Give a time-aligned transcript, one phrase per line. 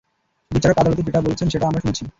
[0.51, 2.03] বিচারক আদালতে যেটা বলেছেন সেটা আমরা শুনেছি।